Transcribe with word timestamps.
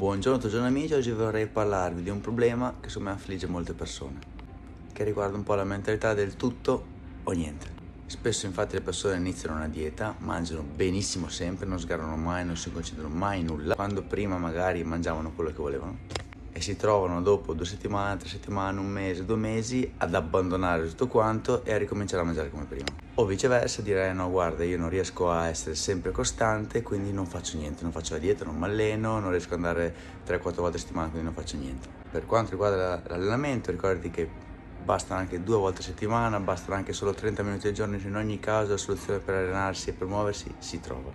Buongiorno, 0.00 0.38
buongiorno 0.38 0.66
amici, 0.66 0.94
oggi 0.94 1.10
vorrei 1.10 1.46
parlarvi 1.46 2.02
di 2.02 2.08
un 2.08 2.22
problema 2.22 2.74
che 2.80 2.88
secondo 2.88 3.10
me 3.10 3.16
affligge 3.16 3.46
molte 3.46 3.74
persone, 3.74 4.18
che 4.94 5.04
riguarda 5.04 5.36
un 5.36 5.42
po' 5.42 5.54
la 5.54 5.64
mentalità 5.64 6.14
del 6.14 6.36
tutto 6.36 6.86
o 7.22 7.32
niente. 7.32 7.66
Spesso 8.06 8.46
infatti 8.46 8.76
le 8.76 8.80
persone 8.80 9.16
iniziano 9.16 9.56
una 9.56 9.68
dieta, 9.68 10.16
mangiano 10.20 10.62
benissimo 10.62 11.28
sempre, 11.28 11.66
non 11.66 11.78
sgarrano 11.78 12.16
mai, 12.16 12.46
non 12.46 12.56
si 12.56 12.72
concentrano 12.72 13.14
mai 13.14 13.42
nulla, 13.42 13.74
quando 13.74 14.00
prima 14.00 14.38
magari 14.38 14.82
mangiavano 14.84 15.32
quello 15.32 15.50
che 15.50 15.58
volevano 15.58 15.98
e 16.52 16.60
si 16.60 16.76
trovano 16.76 17.22
dopo 17.22 17.54
due 17.54 17.64
settimane, 17.64 18.18
tre 18.18 18.28
settimane, 18.28 18.80
un 18.80 18.86
mese, 18.86 19.24
due 19.24 19.36
mesi 19.36 19.92
ad 19.98 20.14
abbandonare 20.14 20.88
tutto 20.88 21.06
quanto 21.06 21.64
e 21.64 21.72
a 21.72 21.78
ricominciare 21.78 22.22
a 22.22 22.24
mangiare 22.24 22.50
come 22.50 22.64
prima. 22.64 22.86
O 23.14 23.24
viceversa 23.24 23.82
dire 23.82 24.12
no 24.12 24.30
guarda 24.30 24.64
io 24.64 24.78
non 24.78 24.88
riesco 24.88 25.30
a 25.30 25.48
essere 25.48 25.74
sempre 25.74 26.10
costante 26.10 26.82
quindi 26.82 27.12
non 27.12 27.26
faccio 27.26 27.56
niente, 27.56 27.82
non 27.82 27.92
faccio 27.92 28.14
la 28.14 28.20
dieta, 28.20 28.44
non 28.44 28.56
mi 28.56 28.64
alleno, 28.64 29.18
non 29.20 29.30
riesco 29.30 29.54
ad 29.54 29.64
andare 29.64 29.94
3-4 30.26 30.54
volte 30.56 30.76
a 30.76 30.80
settimana 30.80 31.08
quindi 31.08 31.26
non 31.26 31.34
faccio 31.34 31.56
niente. 31.56 31.88
Per 32.10 32.26
quanto 32.26 32.50
riguarda 32.50 33.02
l'allenamento 33.06 33.70
ricordati 33.70 34.10
che 34.10 34.28
bastano 34.82 35.20
anche 35.20 35.42
due 35.42 35.56
volte 35.56 35.80
a 35.80 35.84
settimana, 35.84 36.40
bastano 36.40 36.76
anche 36.76 36.92
solo 36.92 37.12
30 37.12 37.42
minuti 37.42 37.68
al 37.68 37.74
giorno, 37.74 37.96
in 37.96 38.16
ogni 38.16 38.40
caso 38.40 38.70
la 38.70 38.76
soluzione 38.76 39.18
per 39.20 39.34
allenarsi 39.34 39.90
e 39.90 39.92
per 39.92 40.06
muoversi 40.06 40.52
si 40.58 40.80
trova. 40.80 41.12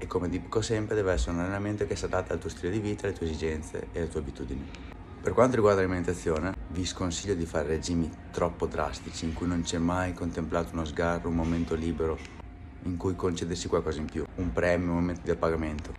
E 0.00 0.06
come 0.06 0.28
dico 0.28 0.60
sempre 0.60 0.94
deve 0.94 1.12
essere 1.12 1.32
un 1.32 1.40
allenamento 1.40 1.84
che 1.84 1.96
si 1.96 2.04
adatta 2.04 2.32
al 2.32 2.38
tuo 2.38 2.48
stile 2.48 2.70
di 2.70 2.78
vita, 2.78 3.06
alle 3.06 3.16
tue 3.16 3.26
esigenze 3.26 3.88
e 3.90 3.98
alle 3.98 4.08
tue 4.08 4.20
abitudini. 4.20 4.64
Per 5.20 5.32
quanto 5.32 5.56
riguarda 5.56 5.80
l'alimentazione, 5.80 6.54
vi 6.68 6.86
sconsiglio 6.86 7.34
di 7.34 7.44
fare 7.44 7.66
regimi 7.66 8.08
troppo 8.30 8.66
drastici 8.66 9.24
in 9.24 9.34
cui 9.34 9.48
non 9.48 9.62
c'è 9.62 9.78
mai 9.78 10.14
contemplato 10.14 10.70
uno 10.72 10.84
sgarro, 10.84 11.28
un 11.28 11.34
momento 11.34 11.74
libero 11.74 12.16
in 12.84 12.96
cui 12.96 13.16
concedersi 13.16 13.66
qualcosa 13.66 13.98
in 13.98 14.06
più, 14.06 14.24
un 14.36 14.52
premio, 14.52 14.90
un 14.90 14.94
momento 14.94 15.22
di 15.24 15.32
appagamento. 15.32 15.92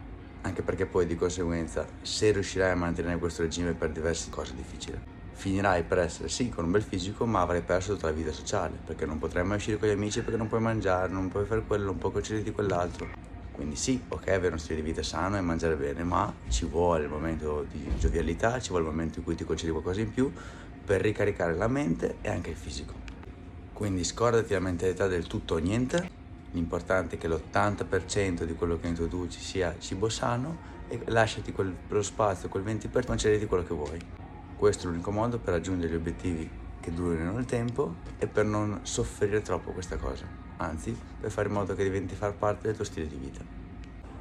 Anche 0.44 0.62
perché 0.62 0.86
poi 0.86 1.06
di 1.06 1.16
conseguenza, 1.16 1.86
se 2.02 2.32
riuscirai 2.32 2.72
a 2.72 2.76
mantenere 2.76 3.20
questo 3.20 3.42
regime 3.42 3.74
per 3.74 3.92
diverse 3.92 4.30
cose 4.30 4.56
difficili, 4.56 4.98
finirai 5.34 5.84
per 5.84 6.00
essere 6.00 6.30
sì 6.30 6.48
con 6.48 6.64
un 6.64 6.72
bel 6.72 6.84
fisico, 6.84 7.26
ma 7.26 7.42
avrai 7.42 7.62
perso 7.62 7.96
tutta 7.96 8.08
la 8.08 8.14
vita 8.14 8.32
sociale, 8.32 8.80
perché 8.86 9.06
non 9.06 9.20
potrai 9.20 9.44
mai 9.44 9.58
uscire 9.58 9.78
con 9.78 9.90
gli 9.90 9.92
amici 9.92 10.22
perché 10.22 10.38
non 10.38 10.48
puoi 10.48 10.62
mangiare, 10.62 11.12
non 11.12 11.28
puoi 11.28 11.46
fare 11.46 11.64
quello, 11.66 11.84
non 11.84 11.98
puoi 11.98 12.14
concederti 12.14 12.52
quell'altro 12.52 13.28
quindi 13.60 13.76
sì, 13.76 14.02
ok, 14.08 14.30
avere 14.30 14.48
uno 14.48 14.58
stile 14.58 14.80
di 14.80 14.88
vita 14.88 15.04
sano 15.04 15.36
e 15.36 15.42
mangiare 15.42 15.76
bene, 15.76 16.06
ma 16.06 16.34
ci 16.48 16.66
vuole 16.66 17.04
il 17.04 17.10
momento 17.10 17.68
di 17.70 17.92
giovialità, 18.00 18.58
ci 18.62 18.70
vuole 18.70 18.86
il 18.86 18.90
momento 18.90 19.20
in 19.20 19.26
cui 19.26 19.36
ti 19.36 19.44
concedi 19.44 19.70
qualcosa 19.70 20.00
in 20.00 20.14
più 20.14 20.32
per 20.86 21.02
ricaricare 21.02 21.54
la 21.56 21.68
mente 21.68 22.20
e 22.22 22.30
anche 22.30 22.52
il 22.52 22.56
fisico. 22.56 22.94
Quindi 23.74 24.06
scordati 24.06 24.54
la 24.54 24.62
mentalità 24.62 25.08
del 25.08 25.28
tutto 25.28 25.56
o 25.56 25.58
niente, 25.58 26.08
l'importante 26.52 27.18
è 27.18 27.20
che 27.20 27.28
l'80% 27.28 28.46
di 28.46 28.54
quello 28.54 28.80
che 28.80 28.88
introduci 28.88 29.42
sia 29.42 29.76
cibo 29.78 30.08
sano 30.08 30.58
e 30.88 31.02
lasciati 31.08 31.52
quello 31.52 32.02
spazio, 32.02 32.48
quel 32.48 32.64
20% 32.64 32.90
per 32.90 33.06
concediti 33.06 33.46
quello 33.46 33.64
che 33.64 33.74
vuoi. 33.74 34.00
Questo 34.56 34.88
è 34.88 34.90
l'unico 34.90 35.12
modo 35.12 35.38
per 35.38 35.54
raggiungere 35.54 35.92
gli 35.92 35.98
obiettivi 35.98 36.50
che 36.90 36.94
durino 36.96 37.32
nel 37.32 37.46
tempo 37.46 37.96
e 38.18 38.28
per 38.28 38.46
non 38.46 38.80
soffrire 38.84 39.42
troppo 39.42 39.72
questa 39.72 39.98
cosa, 39.98 40.26
anzi 40.58 40.98
per 41.20 41.32
fare 41.32 41.48
in 41.48 41.54
modo 41.54 41.76
che 41.76 41.84
diventi 41.84 42.16
far 42.16 42.34
parte 42.34 42.68
del 42.68 42.76
tuo 42.76 42.86
stile 42.86 43.08
di 43.08 43.16
vita. 43.16 43.42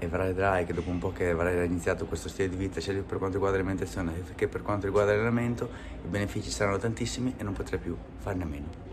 E 0.00 0.06
vedrai 0.06 0.64
che 0.64 0.72
dopo 0.72 0.90
un 0.90 0.98
po' 0.98 1.10
che 1.10 1.30
avrai 1.30 1.66
iniziato 1.66 2.06
questo 2.06 2.28
stile 2.28 2.48
di 2.48 2.56
vita, 2.56 2.80
sia 2.80 2.92
per 2.92 3.18
quanto 3.18 3.36
riguarda 3.36 3.56
l'alimentazione 3.56 4.22
che 4.36 4.46
per 4.46 4.62
quanto 4.62 4.86
riguarda 4.86 5.10
l'allenamento, 5.10 5.68
i 6.04 6.08
benefici 6.08 6.50
saranno 6.50 6.78
tantissimi 6.78 7.34
e 7.36 7.42
non 7.42 7.52
potrai 7.52 7.80
più 7.80 7.96
farne 8.18 8.44
a 8.44 8.46
meno. 8.46 8.86